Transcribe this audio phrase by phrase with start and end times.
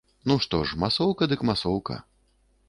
[0.29, 2.01] Ну што ж, масоўка, дык масоўка.